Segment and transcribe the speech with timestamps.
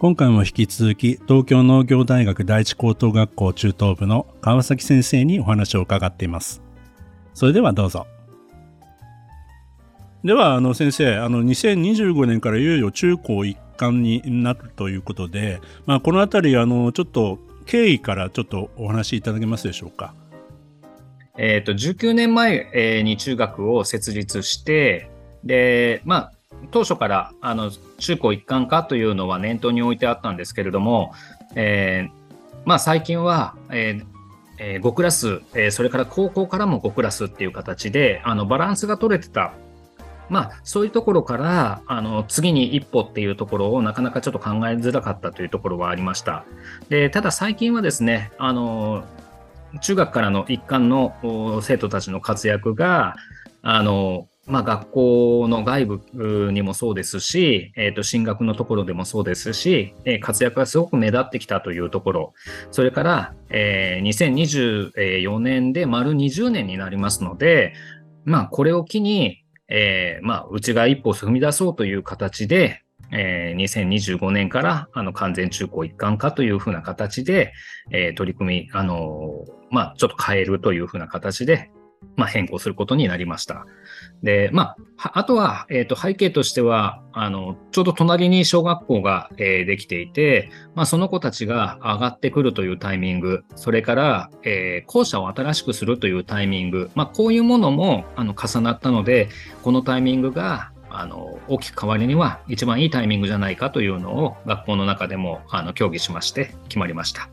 [0.00, 6.62] 今回も引き続き東京農業大学第一高等学校中等部の川崎先生にお話を伺っています。
[7.34, 8.06] それではどうぞ。
[10.22, 20.14] では、あの先生、あの2025年からいよいよ中高一貫になるということで、まあ、このあたり、あのちょっと経緯からちょっとお話しいただけますでしょうか？
[21.36, 25.10] えっ、と、19年前に中学を設立して、
[25.42, 26.32] で、まあ、
[26.70, 31.12] 当初からあの中高一貫化というのは念頭に置いてあったんですけれども、
[31.54, 32.18] えー
[32.64, 34.18] まあ、最近は、えー
[34.58, 39.54] えー、5クラス、えー、それから高校からも5クラスっていう形であのバランスが取れてた、
[40.28, 46.44] まあ、そういうところからあの次に一歩っていうところをなかなかちょっと考えづらかったというところはありました。
[46.88, 49.04] でただ最近はですねあの
[49.80, 53.16] 中学からの一貫の生徒たちの活躍が
[53.62, 62.34] あのまあ、学校の外部にもそうですし、えー、と進学のところでもそうですし、え、活躍がすごく目立ってきたというところ、
[62.70, 67.74] それから、えー、2024年で丸20年になりますので、
[68.24, 72.82] まあ、これを機に、えー、まあ、うちが一歩踏み出そうという形で、
[73.12, 77.52] えー、2025年からあの完全中高一貫化というふうな形で、
[77.90, 81.70] えー、取り組み、あのー、まあ、ちょっと変えるというふうな形で、
[82.16, 83.66] まあ、変更することになりました。
[84.22, 99.28] で、まあ、あとは、えっ、ー、と、背景としては、あの、ちょうど隣に小学校が、えー、できていて、まあ、その子たちが上がってくるというタイミング、それから、えー、校舎を新しくするというタイミング、まあ、こういうものも、あの、重なったので、
[99.62, 107.28] このタイミングが、あの、大きく変わるには一番いいタイミングじゃないかというのを、学校の中でも、あの、協議しまして、決まりました。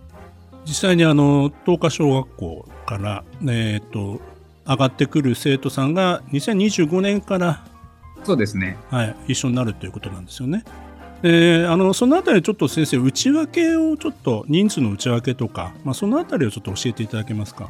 [0.65, 4.19] 実際にあの、東華小学校から、えっ、と、
[4.67, 7.65] 上がってくる生徒さんが2025年から
[8.23, 10.63] そうですね、はい、一緒になるということなんですよね。
[11.21, 17.69] であのそのあたりちょっと先生内訳をちょっと人数の内訳とか、まあ、そのあたりをちょっと教えていただけますか？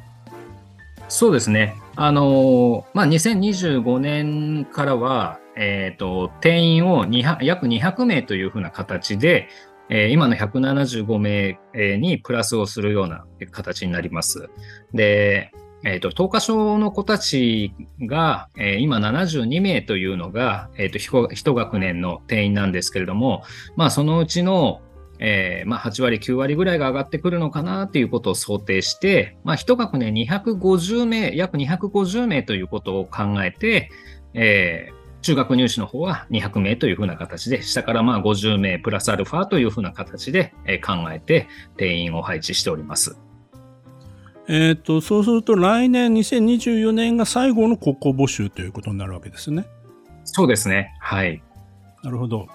[1.08, 1.76] そうですね。
[1.96, 9.48] あのまあ、2025年からは、えっ、ー、と、定員を約200名というふうな形で、
[9.90, 11.60] えー、今の175名
[11.98, 14.50] にプラスをするような形になります。
[14.94, 15.52] で、
[15.86, 23.44] えっ、ー、と、東華小の子たちが、えー、今72名というのが、えっ、ー、と、一学年の定員なんですけれども、
[23.76, 24.82] まあ、そのうちの、
[25.20, 33.92] えー、まあ、8割、9割ぐらいが上がってくるのかなということを想定して、まあ、一学年250名、約250名ということを考えて、
[34.34, 40.54] えー、中学入試の方は200名というふうな形で、下からまあ50名プラスアルファというふうな形で
[40.84, 41.48] 考えて
[41.78, 43.18] 定員を配置しております。
[44.48, 49.66] えーと、そうすると来年2024年が最後の国交募集ということになるわけですね。
[50.24, 50.94] そうですね。
[51.00, 51.42] はい。
[52.04, 52.48] なるほど。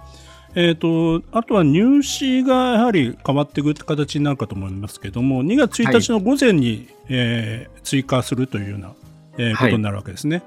[0.55, 8.93] えーと、あとは入試がやはり変わっていく形になるかと思いますけども、2月1日の午前に、はい、えー、追加するというような、
[9.39, 10.37] えー、ことになるわけですね。
[10.37, 10.45] はい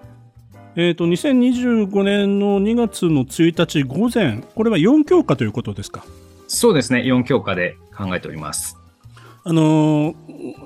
[0.75, 6.04] えーと、2025年の2月の1日午前、これは4教科ということですか？
[6.48, 8.83] そうですね、4教科で考えております。
[9.46, 10.16] あの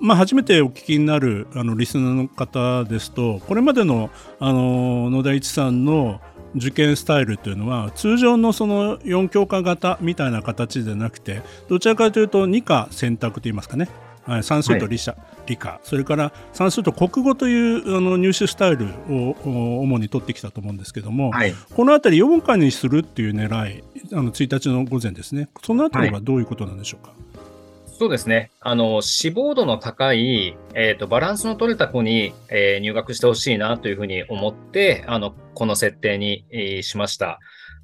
[0.02, 6.22] まあ、初めてお聞きになるあのリスナーの方ですとこれまでのあの野田一さんの
[6.56, 13.90] 受験スタイルというのは通常のその4教科型みたいな形でなくてどちらかというと2科選択といいますかね、
[14.24, 15.16] はい、算数と理,、はい、
[15.48, 15.80] 理科。
[15.84, 19.36] それから算数と国語というあの入試スタイルを
[19.82, 23.48] 主に取ってきたと思うんですけども、はい、この辺り4科にするっていう狙
[23.80, 23.84] い
[24.14, 25.50] あの1日の午前ですね。
[25.64, 27.10] その辺りはどういうことなんでしょうか？
[27.10, 27.27] はい
[27.98, 28.52] そうですね。
[28.60, 37.40] あの、志望度の高い、えっ、ー、と、バランスの取れた子に、えー、入学してほしいなというふうに思って、あの、この設定に、えー、しました。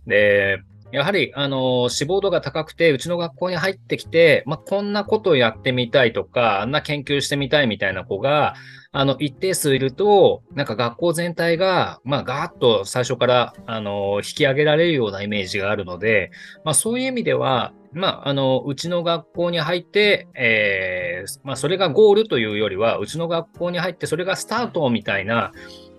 [0.05, 0.59] で、
[0.91, 8.53] やはり、あの、志望度が高くて、うちの学校に入ってきて、まあ、こんなことをやってみたいとか、あんな研究してみたいみたいな子が、
[8.91, 16.29] あの、一定数いると、なんか学校全体が、まあ、ガーッと最初から、あの、引き上げられるようなイメージがあるので、
[16.63, 25.51] まあ、そういう意味では、まあ、あの、うちの学校に入って、えー、まあ、それがゴールというよりは、うちの学校に入って、それがスタートみたいな、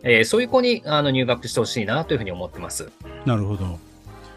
[0.05, 2.91] えー、そういう子にあの入学してほしいなというふうに思ってます。
[3.25, 3.79] なるほど。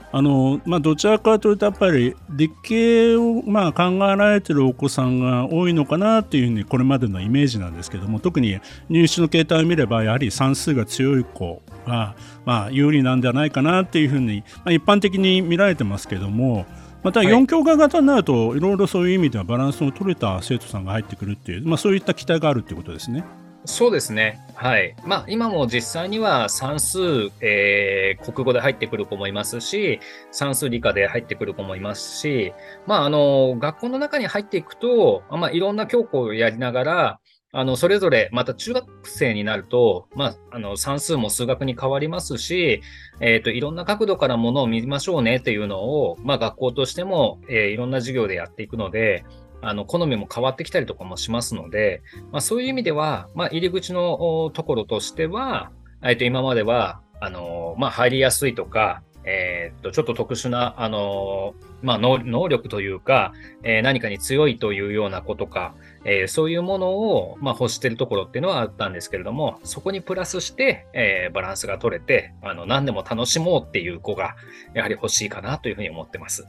[0.09, 8.57] あのまあ、どちらかというとやっぱり理系をまあ考えられてるお子さんが多いのかなっていうふうにこれまでのイメージなんですけども特に
[8.87, 12.15] 入試の形態を見ればやはり算数が強い子が
[12.45, 16.65] まあ有利なんじゃないかなっていうふうに、まあ、一般的に見られてますけども
[17.07, 23.23] また4教科型になると、いろいろそういう意味ではバランスの取れた生徒さんが入ってくるっていう、まあ、そういった期待があるっていうことですね。
[23.63, 24.41] そうですね。
[24.55, 24.93] はい。
[25.05, 26.99] まあ、今も実際には算数、
[27.39, 30.01] えー、国語で入ってくる子もいますし、
[30.31, 32.51] 算数理科で入ってくる子もいますし、
[32.85, 37.19] まあ、あの、学校の中に入っていくと、まあ、いろんな教科をやりながら、
[37.53, 42.81] あの、それぞれ、また中学生になると、まあ、あの、算数も数学に変わりますし、
[43.21, 49.23] え、ー、と、いろんな角度からものを見ましょうねっていうのを、まあ、学校としても、えー、いろんな授業でやっていくので、
[49.61, 52.01] あの、好みも変わってきたりとかもしますので、
[52.31, 55.71] まあ、そういう意味では、まあ、入り口のところとしては、
[56.03, 63.33] え、ー、と、今までは、あの、まあ、入りやすいとか、えー、っと、ちょっと特殊な、あのまあ、能力というか、
[63.63, 65.75] えー、何かに強いというようなことか、
[66.05, 74.35] えー、そういうものを、まあ、欲しているところっていうのはあったんですけれども、そこにプラスして、えー、バランスが取れて、あの、何でも楽しもうっていう子が、
[74.73, 76.47] やはり欲しいかなというふうに思ってます。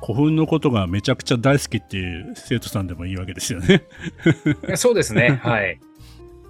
[0.00, 3.82] 古墳のことがめちゃくちゃ大好きっていう生徒さんでもいいわけですよね
[4.76, 5.40] そうですね。
[5.42, 5.80] はい。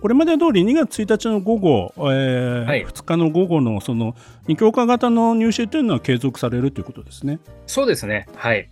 [0.00, 4.14] これまで通り2月1日の午後、えーはい、2日の午後のその
[4.46, 7.40] 2教科型の入試というのは継続されるということですね。
[7.66, 8.26] そうですね。
[8.36, 8.70] はい。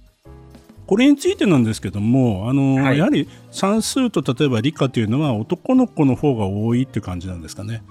[0.86, 7.82] これについてなんですけども、あの、はい、やはり算数と例えば理科というのは男の子の方が多いっていう感じなんですかね。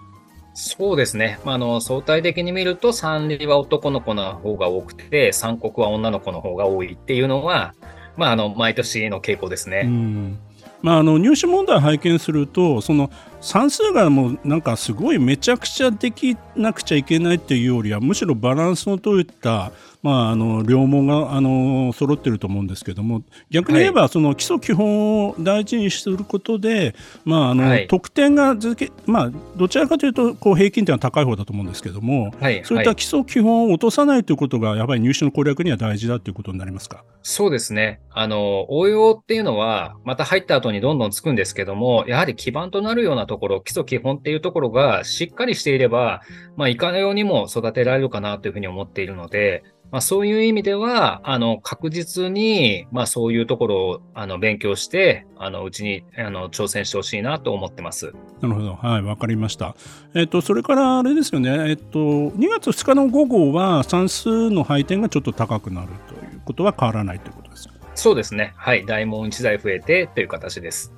[0.53, 1.37] そうですね。
[1.43, 7.73] あの、相対的に見ると、三理は男の子の方が多くて、三国は女の子の方が多いっていうのは、
[8.15, 9.81] まあ、あの、毎年の傾向ですね。
[9.83, 10.39] うん
[10.81, 13.09] まあ、あの入試問題を拝見するとその
[13.45, 19.71] 算数がもうなんかすごいめちゃくちゃできなくちゃいけないっていうよりはむしろバランスの取れた
[20.01, 26.93] まあ、あの両門があの揃ってると思うんですけども逆に言えば、その基礎基本を大事にすることで、
[27.23, 37.03] まああの、はい、得点が続け、まあ、どちらかというとこう平均点は高い方だと思うんですけども、はい、そういった基礎基本を落とさないということがやっぱり入試の攻略には大事だということになりますか？
[37.23, 37.99] そうですね。
[38.11, 46.21] あの応用っていうのはまた入った後にどんどんつくんですけどもやはり基盤となるようなところ基礎基本っていうところがしっかりしていれば、
[46.55, 58.13] まあ、いかのようにも育てられるかなというふうに思っているのでまあ、そういう意味では、あの、確実に、まあ、そういうところを、あの、勉強して、あの、うちに、あの、挑戦してほしいなと思ってます。
[58.41, 58.75] なるほど。
[58.75, 59.75] はい、わかりました。
[60.13, 68.53] えっと、それからあれですよね、えっと、2月2日の午後は算数の配点がちょっと高くなるということは変わらないということですかそうですね。
[68.57, 68.85] はい。
[68.85, 70.93] 大問1台増えてという形です。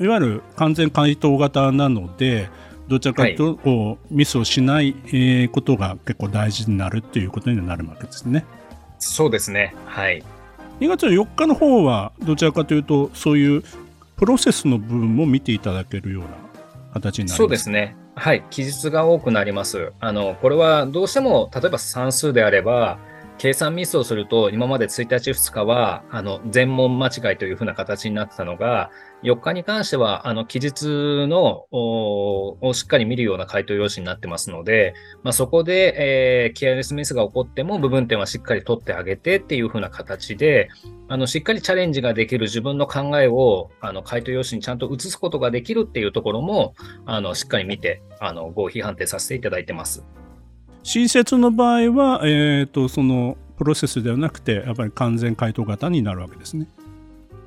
[0.00, 2.48] いわゆる完全回答型なので、
[2.88, 4.94] どちらかというと、こうミスをしない
[5.52, 8.44] ことが結構大事になるということになるわけですね。
[8.98, 9.74] そうですね。
[9.86, 10.22] はい。
[10.80, 13.62] 2月4日の方はどちらかというとそういう
[14.16, 16.28] プロセスの部分も見ていただけるような
[16.94, 17.96] 形になりますそうですね。
[18.16, 18.44] はい。
[18.50, 19.92] 記述が多くなります。
[20.00, 22.98] あの、これはどうしても、例えば算数であれば、
[23.38, 28.90] 計算ミスをすると、今まで1日、2日は、あの、全問間違いというふうな形になってたのが、
[29.22, 40.68] 4日に関しては、あの、記述の、をしっかり見るような回答用紙になってますので、まあ、そこで、えー、ケアレスミスが起こっても、部分点はしっかり取ってあげてっていうふうな形で、
[41.08, 50.04] あの、しっかりチャレンジができる自分の考えを、あの、回答用紙にちゃんと移すことができるっていうところも、あの、しっかり見て、あの、合否判定させていただいてます。
[50.84, 56.68] 新設の場合は、えーと、そのプロセスではなくてやっぱり完全回答型になるわけですね。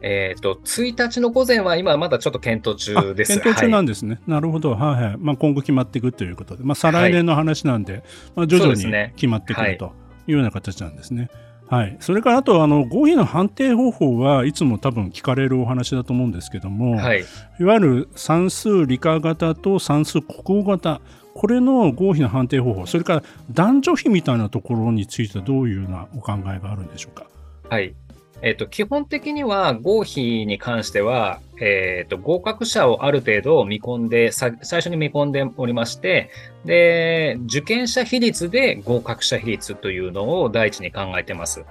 [0.01, 3.34] えっ、ー、と、1日の午前は今まだちょっと検討中です。
[3.34, 4.15] 検討中なんですね。
[4.15, 4.72] はい、なるほど。
[4.72, 5.17] はいはい。
[5.17, 8.03] まあ、今後決まっていくということで、まあ、再来年の話なんで、はい、
[8.36, 8.84] まあ、徐々に
[9.15, 9.94] 決まってくると
[10.27, 11.29] いうような形なんですね。
[11.67, 17.25] はい、それからあとあの合否の判定方法はいつも多分聞かれるお話だと思うんですけども、はい、
[17.59, 21.01] いわゆる算数理科型と算数国語型
[21.33, 27.27] これの合否の判定方法、それから男女比みたいなところについてはどういうようなお考えがあるんでしょうか？
[27.69, 27.93] はい。
[28.41, 36.29] えっ、ー、と、基本的には合否に関しては、えっ、ー、と、合格者をある程度見込んで、最初に見込んでおりまして、
[36.65, 41.65] で、受験者比率で合格者比率というのを第一に考えてます。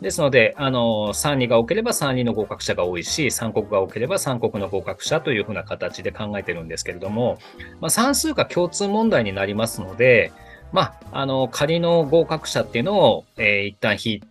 [0.00, 7.38] ですので、あの、3人が多ければ3人の合格者が多いし、3国が多ければ3国の合格者というふうな形で考えてるんですけれども、
[7.80, 10.32] まあ、算数が共通問題になりますので、
[10.72, 14.30] まあ、あの、仮の合格者っていうのを、えー、一旦引いて、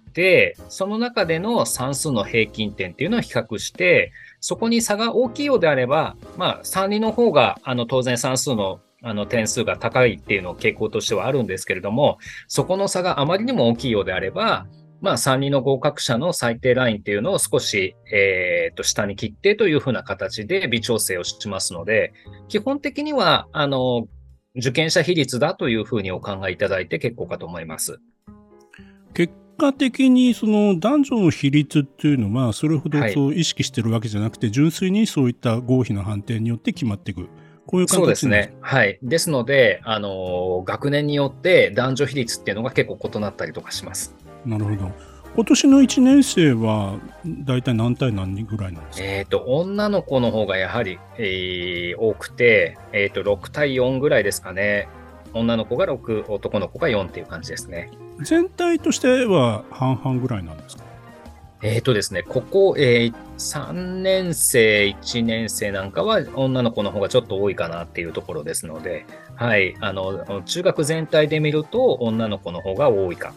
[0.70, 14.68] その中での算数の平均点っていうのを比較して、そこに差が大きいようであれば、まあ、3人の方が、あの、当然算数のあの点数が高いっていうの傾向としてはあるんですけれども、そこの差があまりにも大きいようであれば、
[15.02, 22.14] まあ、3人の合格者の最低ラインっていうのを少し、えー、と下に切ってというふうな形で微調整をしますので、
[22.50, 24.08] 基本的には、あの、
[24.56, 28.00] 受験者比率だというふうにお考えいただいて結構かと思います。
[29.14, 37.30] 結果的にその男女の比率っていうのはそれほどそう意識してるわけじゃなくて、はい、純粋にそういった合否の判定によって決まっていく。
[37.68, 38.56] こういうそうですね。
[38.62, 38.98] はい。
[39.04, 44.16] ですので、あの、学年によって男女比率っていうのが結構異なったりとかします。
[44.44, 44.92] なるほど。
[45.36, 47.00] 今年の1年生は
[47.46, 49.06] 大体何対何人ぐらいなんですか？
[49.06, 54.90] えっ、と、女の子の方がやはり、えー、多くて、えっ、ー、と、6対4ぐらいですかね。
[55.34, 57.92] 女の子が6、男の子が4っていう感じですね。
[58.22, 60.84] 全体としては半々ぐらいなんですか？
[61.62, 69.06] えっ、ー、とですね、ここ、えー、3年生、1年生なんかは女の子の方がちょっと多いかなっていうところですので、
[69.36, 73.34] はい、あの、中学全体で見ると女の子の方が多いか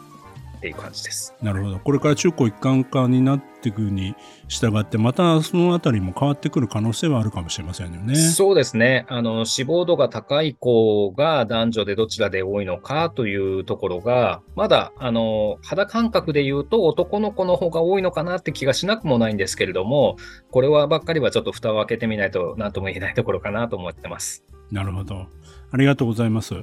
[0.63, 1.35] っていう感じです。
[1.43, 1.81] なるほど。
[1.81, 4.15] これから中高一貫化になっていくに
[4.47, 8.15] 従って、またそのあたりも変わってくる可能性はあるかもしれませんよね。
[8.15, 9.05] そうですね。
[9.09, 20.15] あの、死亡度が高い子が男女でどちらで多いのかというところが、まだ、あの、肌感覚で言うと男の子の方が多いのかなって気がしなくもないんですけれども、
[20.53, 24.45] これはばっかりはちょっと蓋を開けてみないと何とも言えないところかなと思ってます。
[24.71, 25.27] なるほど。
[25.73, 26.55] ありがとうございます。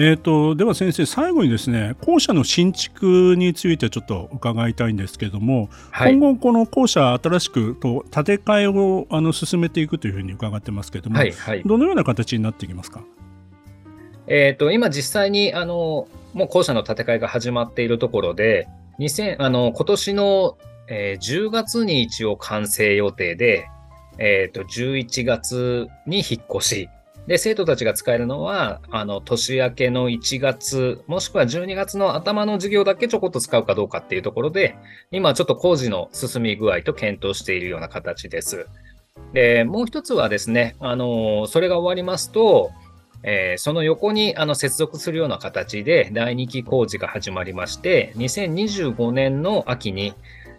[0.00, 13.02] えーと、では先生最後にですね校舎の新築についてちょっと伺いたいんですけれども、はい、今後この校舎新しくと建て替えをあの進めていくというふうに伺ってますけれども、はいはい、どのような形になっていきますか？
[14.28, 18.68] えーと、今実際にあのもう校舎の建て替えが始まっているところで
[19.00, 23.66] 2000あの今年の、えー、10月に一応完成予定で、
[24.18, 26.88] えーと11月に引っ越し
[27.28, 34.76] で、生徒たちが使えるのは、あの、年明けの1月、もしくは12月の頭の授業だけちょこっと使うかどうかっていうところで、
[35.10, 38.66] 今ちょっと工事の進み具合と検討しているような形です。
[39.34, 42.70] で、もう一つはですね、あの、それが終わりますと、
[43.22, 50.14] えー、その横にあの接続するような形で第2期工事が始まりまして、2025年の秋に、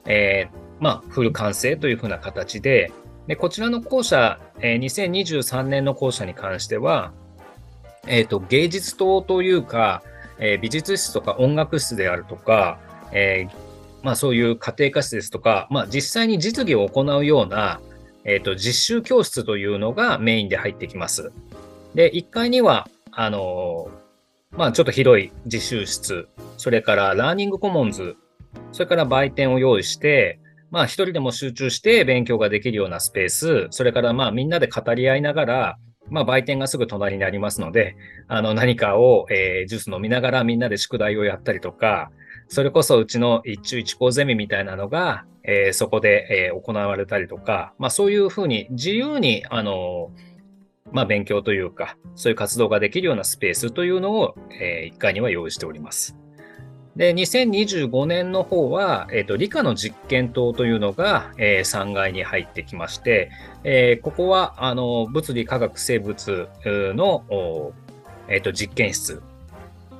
[0.05, 2.91] えー、まあ、フル完成というふうな形で、
[3.29, 7.13] でこちらの校舎、えー、2023年の校舎に関しては、
[8.07, 10.01] えーと、芸術棟というか、
[10.39, 12.79] えー、美術室とか音楽室であるとか、
[13.11, 13.51] えー、
[14.01, 17.79] まあ、そういう家庭科室ですとか、まあ、実際に実技を行うような、
[18.23, 21.31] えーと、実習教室というのがメインで入ってきます。
[21.93, 28.15] で、1階には、あのー、まあ、ちょっと広い実習室、それからラーニングコモンズ、
[28.71, 30.39] それから売店を用意して、
[30.71, 35.77] まあ一人でも集中して勉強ができるようなスペース、それからまあみんなで語り合いながら、
[36.09, 37.95] まあ売店がすぐ隣にありますので、
[38.27, 42.11] あの何かを、えー、ジュース飲みながらみんなで宿題をやったりとか、
[42.47, 50.11] それこそうちの一中一高ゼミみたいなのが、えー、そこで、えー、行われたりとか、まあそういうふうに自由に、あの
[50.91, 56.15] まあ勉強というか、そういう活動ができるようなスペースというのを、えー、1階には用意しております。
[56.95, 63.31] で、2025年の方は、え、ー、と、理科の実験棟というのが、えー、3階に入ってきまして、
[63.63, 67.23] えー、ここは、あの、物理科学生物の、
[68.27, 69.21] え、ー、と、実験室。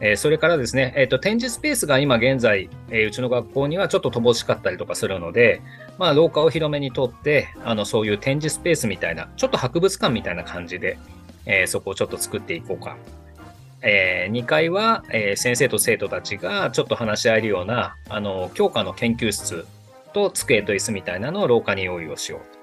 [0.02, 5.62] えー、それからですね、えっ、と、展示スペースが今現在、え、うちの学校にはちょっと乏しかったりとかするので、
[5.98, 10.98] まあ、廊下を広めにとって、あの、そういう展示スペースみたいな、ちょっと博物館みたいな感じで、
[11.46, 12.98] え、そこをちょっと作っていこうか
[13.82, 19.66] えー、2階は、えー、先生と生徒たちがちょっと話し合えるようなあの教科の研究室
[20.14, 22.60] と机と椅子みたいなのを廊下に用意をしようと。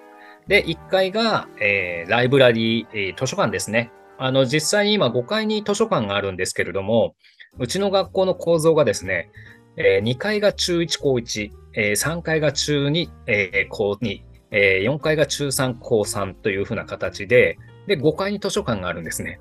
[0.48, 3.90] で、1階が、えー、ライブラリー、えー、図書館ですね。
[4.18, 7.14] あの、実際に今5階に図書館があるんですけれども、
[7.58, 9.30] うちの学校の構造がですね、
[9.76, 14.20] えー、2階が中1高1、えー、3階が中2、えー、高2、
[14.50, 19.40] えー、4階が中3高3というふうな形で、で、5階に図書館があるんですね。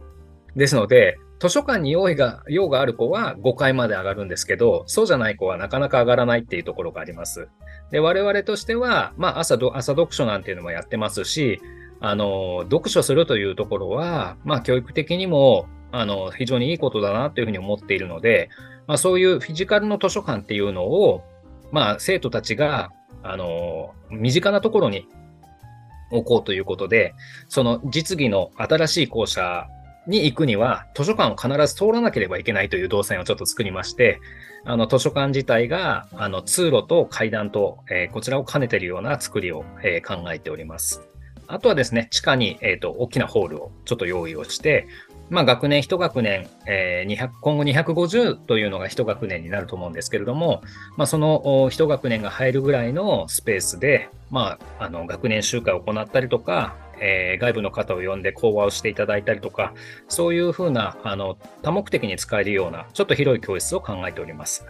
[0.55, 7.49] ですので、図書館に用意が、用がある子は5階まで上がるんですけど、そうじゃない子はなかなか上がらないっていうところがあります。
[7.91, 11.61] で、我々としては、まあ朝朝読書なんていうのもやってますし、
[11.99, 18.49] あの、読書するというところは、まあ教育的にも、あの、非常にいいことだなというふうに思っているので、
[18.87, 21.21] まあそういうフィジカルの図書館っていうのを、
[21.71, 25.07] まあ生徒たちが、あの、身近なところに
[26.09, 27.13] 置こうということで、
[27.49, 29.67] その実技の新しい校舎
[30.07, 34.19] に行くには、図書館を必ず通らなければいけないという動線をちょっと作りまして、
[34.63, 41.01] あの、図書館自体が、あの、通路と階段と、えー、こちらを兼ねているような作りを、えー、考えております。
[41.47, 44.87] あとはですね、地下に、え、ー、と、大きなホールをちょっと用意をして、
[45.29, 50.61] まあ、学年1学年、えー、200今後250というのが1学年になると思うんですけれども、
[50.97, 59.73] まあ、その1学年が入るぐらいのスペースで、まあ、あの学年集会を行ったりとか、えー、外部の方を呼んで講話をしていただいたりとか、
[60.07, 64.65] そういうふうなあの多目的に使えるような、ちょっと広い教室を考えております。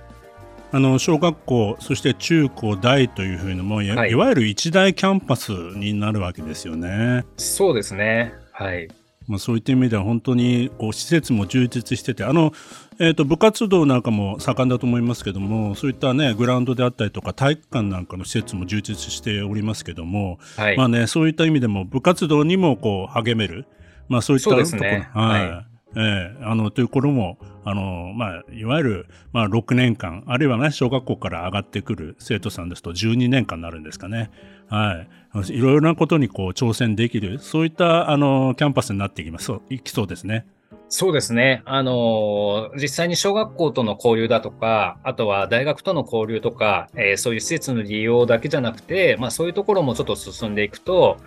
[0.72, 7.26] あの小学校、そして中高大というふうにも、はい、いわゆる一大キャンパスになるわけですよね。
[7.38, 8.34] そうですね。
[8.52, 8.90] はい。
[9.28, 12.54] まあ、そういった意味では本当にこう施設も充実しててあの、
[13.00, 23.66] えー、と部活動なんかも盛んだと思いますけどもそういった、ね、グラウンドであったりとか体育館なんかの施設も充実しておりますけども、はい、まあね、そういった意味でも部活動にもこう励める、
[24.08, 34.30] まあ、そういったところ、ね、はい、はいえー、あのという頃もあの、まあ、いわゆる、まあ、6年間あるいは、ね、小学校から上がってくる生徒さんですと12年間になるんですかね、
[34.68, 35.06] は
[35.48, 40.46] い、いろいろなことにこう挑戦できるそういったあのキャンパスになっていきますいきそうですね。
[40.88, 41.64] そうですね。
[41.66, 51.18] あの実際に小学校との交流だとか、あとは大学との交流とか、えー、そういう施設の利用だけじゃなくて、まあそういうところもちょっと進んでいくと、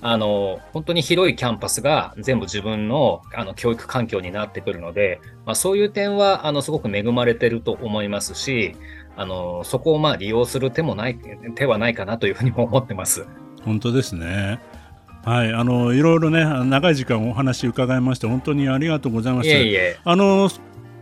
[0.00, 8.76] あの、本当に広いキャンパスが全部自分のあの教育環境になってくるので、まあ、そういう点はあのすごく恵まれてると思いますし、
[9.16, 11.18] あのそこをまあ利用する手もない
[11.56, 13.26] 手はないかなというふうにも思ってます。
[13.64, 14.60] 本当ですね。
[15.24, 19.58] はい、あのいろいろね長い時間お話伺いまして本当にありがとうございました。
[19.58, 20.48] いえいえあの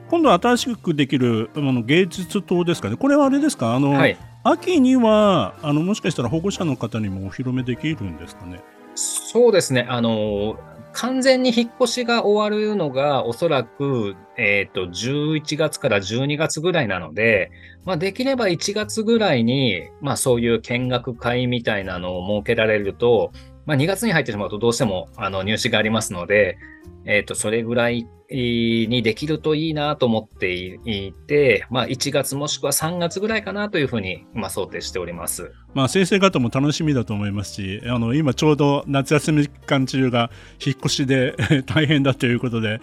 [0.09, 2.97] 今度新しくできるあの芸術棟ですかね。
[2.97, 3.75] これはあれですか？
[3.75, 8.63] あの、はい、秋にはあのもしかしたら保護者の方にもお披露目できるんですかね？
[8.97, 9.87] そうですね。
[9.89, 10.59] あの、
[10.93, 17.51] 完全に引っ越しが終わるのがおそらく、えっ、ー、と、11月から12月ぐらいなので、
[17.85, 23.31] まあ、できれば1月ぐらいに、まあ、そういう見学会みたいなのを設けられると、
[23.67, 26.57] まあ、2月に入ってしまうとどうしてもあの入試がありますので、
[27.05, 35.53] えっ、ー、と、それぐらいにできるといいなと思っていて、まあ、1月もしくは3月ぐらいかなというふうに、まあ、想定しております。
[35.75, 40.31] まあ、先生方も楽しみだと思いますし、あの今ちょうど夏休み期間中が
[40.65, 41.37] 引っ越しで
[41.69, 42.81] 大変だということで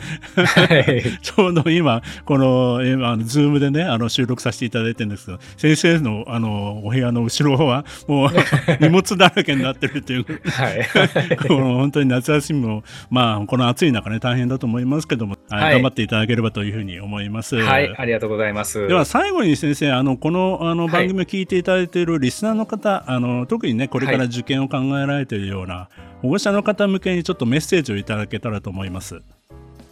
[1.24, 8.30] ちょうど今、この今、ズームでね、あの収録させていただいてるんですけど、先生のあのお部屋の後ろはもう
[8.80, 17.56] 荷物だらけになってるという、はい、この本当に夏休みも、まあ、この暑い中ね、大変だと思いますけども、はい、頑張っていただければというふうに思います。
[17.56, 18.88] はい、ありがとうございます。
[18.88, 25.90] では最後に先生、あのこのあの番組を聞いていただいているリスナーの方、方あの特にねこれから受験を考えられているような、
[26.22, 29.22] 保護者の方向けにちょっとメッセージをいただけたらと思います。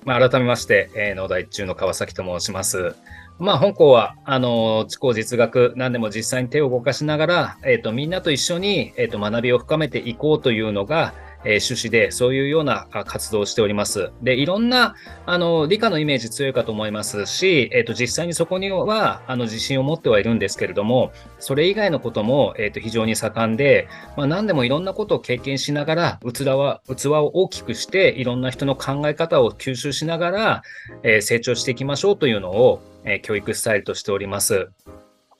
[0.03, 2.95] まあ、改めまして、えー、農大中の川崎と申します。
[3.37, 14.11] まあ、本校は、あの、地高実学、何でも実際に手を動かしながら、えっ、ー、と、みんなと一緒に、えっ、ー、と、学びを深めていこうというのが、えー、趣旨で、そういうような活動をしております。
[14.21, 30.63] で、いろんな、あの、理科のイメージ強いかと思いますし、えっ、ー、と、実際にそこには、あの、自信を持ってはいるんですけれども、それ以外のことも、えっ、ー、と、非常に盛んで、まあ、何でもいろんなことを経験しながら、器は、器を大きくして、いろんな人の考え方を吸収しながら、
[31.03, 34.69] え成長していきましょうというのを、え教育スタイルとしております。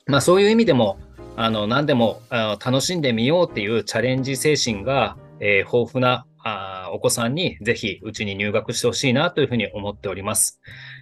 [0.06, 0.98] まあ、そういう意味でも、
[1.36, 10.60] あの、何でもあの楽しんでみようっていうチャレンジ精神が、えー、豊富なあお子さんにぜひうちに入学してほしいなというふうに思っております。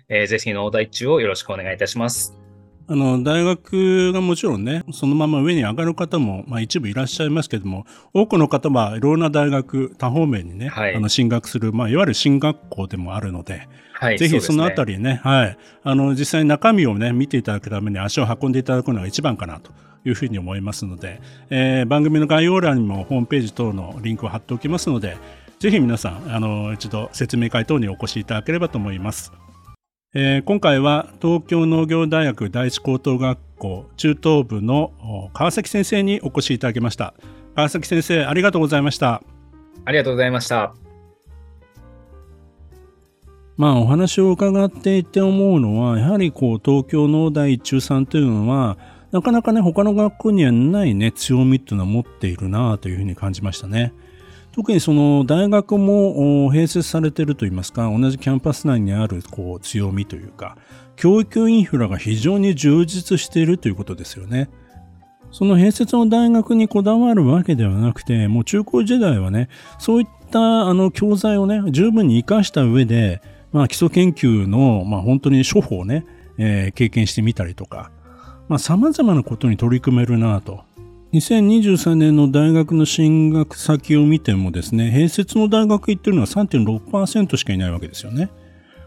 [0.09, 2.37] えー、ぜひ農大中をよろしくお願いいたします。
[2.91, 19.71] あの、大学がもちろんね、そのまま上に上がる方も、まあ一部いらっしゃいますけども、多くの方はいろんな大学、多方面にね、はい、あの進学する、まあいわゆる進学校でもあるので、はい、ぜひそのあたりね、ねはい、あの、実際に中身をね、見ていただくために足を運んでいただくのが一番かなと
[20.05, 25.17] いうふうに思いますので、えー、番組の概要欄にもホームページ等のリンクを貼っておきますので、
[25.61, 29.31] ぜひ皆さん、あの、一度説明会等にお越しいただければと思います。
[30.13, 37.15] えー、今回は東京農業大学第一高等学校中等部の川崎先生にお越しいただきました。
[37.55, 39.23] 川崎先生、ありがとうございました。
[39.85, 40.75] ありがとうございました。
[43.57, 48.79] まあお話を伺っていて思うのは、やはりこう東京農大中3というのは、
[49.13, 53.93] なかなかね、他の学校にはないね、強みっていうのを持っているなというふうに感じましたね。
[54.53, 60.57] 特にその大学も併設されているといいますか、同じキャンパス内にあるこう強みというか、
[60.97, 64.51] 教育インフラが非常に充実しているということですよね。
[65.31, 76.05] その併設の大学にこだわるわけではなくて、もう中高時代はね、そういったあの教材をね、十分に活かした上で、まあ基礎研究の、まあ本当に処方をね、
[76.39, 77.93] えー、経験してみたりとか、
[78.49, 80.65] まあ、様々なことに取り組めるなと。
[81.13, 88.31] 2023年の大学の進学先を見てもですね、併設の大学行ってるのは3.6%しかいないわけですよね。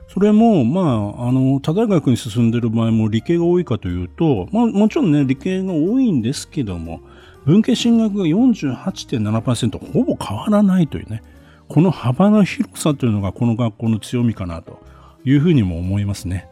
[0.08, 0.82] それも、ま
[1.18, 7.02] あ、あの、他大学に進んでる場合も理系が多いかというと、まあ、もちろんね、理系が多いんですけども、
[7.46, 11.24] 文系進学が48.7%ほぼ変わらないというね、
[11.68, 14.80] この幅の広さというのがこの学校の強みかなと
[15.26, 16.48] いうふうにも思いますね。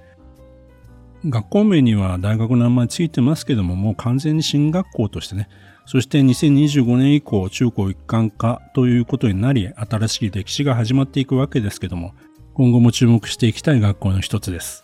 [1.25, 5.49] 学校名には大学の名前ついてますけども、もう完全に進学校としてね、
[5.85, 12.13] そして2025年以降中高一貫化ということになり、新しい歴史が始まっていくわけですけども、
[12.53, 14.83] 今後も注目していきたい学校の一つです。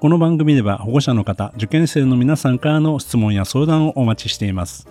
[0.00, 4.88] この番組では保護者の方、受験生の皆さんからの質問や相談をお待ちしています。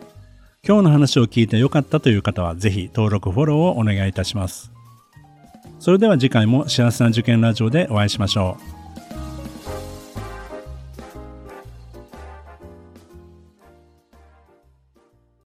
[0.66, 4.72] 今日の話を聞いてよかったという方は、ぜひ登録、フォローをお願いいたします。
[5.80, 8.79] それでは次回も幸せな受験ラジオでお会いしましょう。